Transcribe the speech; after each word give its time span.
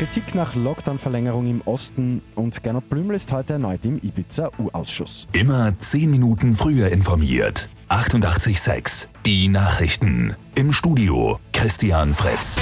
Kritik 0.00 0.34
nach 0.34 0.54
Lockdown-Verlängerung 0.54 1.46
im 1.46 1.60
Osten 1.66 2.22
und 2.34 2.62
Gernot 2.62 2.88
Blümel 2.88 3.16
ist 3.16 3.32
heute 3.32 3.52
erneut 3.52 3.84
im 3.84 3.98
Ibiza-U-Ausschuss. 3.98 5.28
Immer 5.34 5.78
10 5.78 6.10
Minuten 6.10 6.54
früher 6.54 6.88
informiert. 6.88 7.68
88.6 7.90 9.08
Die 9.26 9.48
Nachrichten. 9.48 10.36
Im 10.54 10.72
Studio 10.72 11.38
Christian 11.52 12.14
Fritz. 12.14 12.56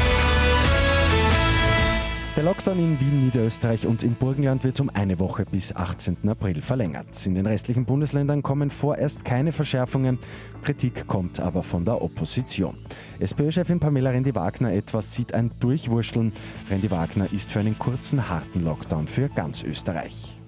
Der 2.39 2.45
Lockdown 2.45 2.79
in 2.79 3.01
Wien, 3.01 3.25
Niederösterreich 3.25 3.85
und 3.85 4.05
im 4.05 4.15
Burgenland 4.15 4.63
wird 4.63 4.79
um 4.79 4.91
eine 4.91 5.19
Woche 5.19 5.45
bis 5.45 5.75
18. 5.75 6.19
April 6.29 6.63
verlängert. 6.63 7.27
In 7.27 7.35
den 7.35 7.47
restlichen 7.47 7.85
Bundesländern 7.85 8.45
kommen 8.45 8.71
vorerst 8.71 9.25
keine 9.25 9.51
Verschärfungen. 9.51 10.21
Kritik 10.63 11.09
kommt 11.09 11.41
aber 11.41 11.65
von 11.65 11.85
der 11.85 12.01
Opposition. 12.01 12.79
SPÖ-Chefin 13.19 13.81
Pamela 13.81 14.11
Rendi-Wagner 14.11 14.73
etwas 14.73 15.17
sieht 15.17 15.35
ein 15.35 15.51
Durchwurschteln. 15.59 16.33
Rendi-Wagner 16.71 17.33
ist 17.33 17.51
für 17.51 17.59
einen 17.59 17.77
kurzen, 17.77 18.29
harten 18.29 18.61
Lockdown 18.61 19.09
für 19.09 19.29
ganz 19.29 19.65
Österreich. 19.65 20.39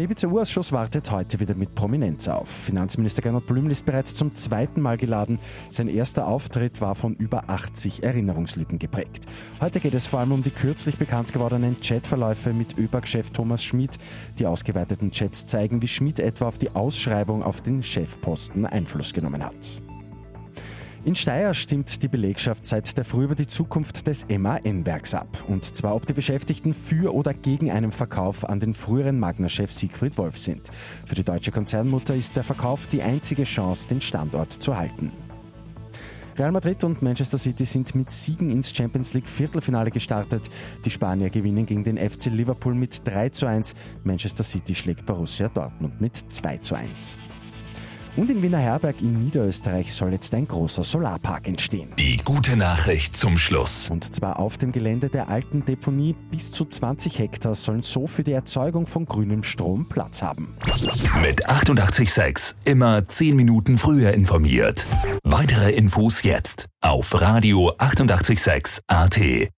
Der 0.00 0.06
Ibiza-U-Ausschuss 0.06 0.72
wartet 0.72 1.10
heute 1.10 1.40
wieder 1.40 1.54
mit 1.54 1.74
Prominenz 1.74 2.26
auf. 2.26 2.48
Finanzminister 2.48 3.20
Gernot 3.20 3.46
Blümel 3.46 3.70
ist 3.70 3.84
bereits 3.84 4.14
zum 4.14 4.34
zweiten 4.34 4.80
Mal 4.80 4.96
geladen. 4.96 5.38
Sein 5.68 5.88
erster 5.88 6.26
Auftritt 6.26 6.80
war 6.80 6.94
von 6.94 7.16
über 7.16 7.50
80 7.50 8.02
Erinnerungslücken 8.02 8.78
geprägt. 8.78 9.26
Heute 9.60 9.78
geht 9.78 9.92
es 9.92 10.06
vor 10.06 10.20
allem 10.20 10.32
um 10.32 10.42
die 10.42 10.52
kürzlich 10.52 10.96
bekannt 10.96 11.34
gewordenen 11.34 11.80
Chatverläufe 11.82 12.54
mit 12.54 12.78
ÖBAG-Chef 12.78 13.30
Thomas 13.32 13.62
Schmidt. 13.62 13.98
Die 14.38 14.46
ausgeweiteten 14.46 15.10
Chats 15.10 15.44
zeigen, 15.44 15.82
wie 15.82 15.88
Schmidt 15.88 16.18
etwa 16.18 16.48
auf 16.48 16.56
die 16.56 16.70
Ausschreibung 16.70 17.42
auf 17.42 17.60
den 17.60 17.82
Chefposten 17.82 18.64
Einfluss 18.64 19.12
genommen 19.12 19.44
hat. 19.44 19.82
In 21.02 21.14
Steyr 21.14 21.54
stimmt 21.54 22.02
die 22.02 22.08
Belegschaft 22.08 22.66
seit 22.66 22.94
der 22.98 23.06
Früh 23.06 23.24
über 23.24 23.34
die 23.34 23.46
Zukunft 23.46 24.06
des 24.06 24.26
MAN-Werks 24.28 25.14
ab. 25.14 25.44
Und 25.48 25.64
zwar, 25.64 25.94
ob 25.94 26.04
die 26.04 26.12
Beschäftigten 26.12 26.74
für 26.74 27.14
oder 27.14 27.32
gegen 27.32 27.70
einen 27.70 27.90
Verkauf 27.90 28.46
an 28.46 28.60
den 28.60 28.74
früheren 28.74 29.18
Magna-Chef 29.18 29.72
Siegfried 29.72 30.18
Wolf 30.18 30.36
sind. 30.36 30.68
Für 31.06 31.14
die 31.14 31.24
deutsche 31.24 31.52
Konzernmutter 31.52 32.14
ist 32.14 32.36
der 32.36 32.44
Verkauf 32.44 32.86
die 32.86 33.00
einzige 33.00 33.44
Chance, 33.44 33.88
den 33.88 34.02
Standort 34.02 34.52
zu 34.52 34.76
halten. 34.76 35.10
Real 36.38 36.52
Madrid 36.52 36.84
und 36.84 37.00
Manchester 37.00 37.38
City 37.38 37.64
sind 37.64 37.94
mit 37.94 38.10
Siegen 38.10 38.50
ins 38.50 38.70
Champions 38.70 39.14
League 39.14 39.28
Viertelfinale 39.28 39.90
gestartet. 39.90 40.50
Die 40.84 40.90
Spanier 40.90 41.30
gewinnen 41.30 41.64
gegen 41.64 41.82
den 41.82 41.96
FC 41.96 42.26
Liverpool 42.26 42.74
mit 42.74 43.06
3 43.08 43.30
zu 43.30 43.46
1. 43.46 43.74
Manchester 44.04 44.44
City 44.44 44.74
schlägt 44.74 45.06
Borussia 45.06 45.48
Dortmund 45.48 45.98
mit 45.98 46.16
2 46.16 46.58
zu 46.58 46.74
1. 46.74 47.16
Und 48.16 48.30
in 48.30 48.42
Wiener 48.42 48.58
Herberg 48.58 49.00
in 49.02 49.22
Niederösterreich 49.24 49.92
soll 49.92 50.12
jetzt 50.12 50.34
ein 50.34 50.46
großer 50.46 50.84
Solarpark 50.84 51.48
entstehen. 51.48 51.92
Die 51.98 52.16
gute 52.18 52.56
Nachricht 52.56 53.16
zum 53.16 53.38
Schluss. 53.38 53.88
Und 53.90 54.14
zwar 54.14 54.38
auf 54.38 54.58
dem 54.58 54.72
Gelände 54.72 55.08
der 55.08 55.28
alten 55.28 55.64
Deponie. 55.64 56.14
Bis 56.30 56.50
zu 56.52 56.64
20 56.64 57.18
Hektar 57.18 57.54
sollen 57.54 57.82
so 57.82 58.06
für 58.06 58.24
die 58.24 58.32
Erzeugung 58.32 58.86
von 58.86 59.06
grünem 59.06 59.42
Strom 59.42 59.88
Platz 59.88 60.22
haben. 60.22 60.56
Mit 61.22 61.48
886 61.48 62.56
immer 62.64 63.06
10 63.06 63.36
Minuten 63.36 63.78
früher 63.78 64.12
informiert. 64.12 64.86
Weitere 65.22 65.72
Infos 65.72 66.22
jetzt 66.22 66.66
auf 66.80 67.20
Radio 67.20 67.72
886 67.78 68.80
AT. 68.86 69.50